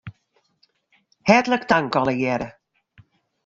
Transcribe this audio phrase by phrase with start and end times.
[1.33, 2.51] Hertlik tank allegearre.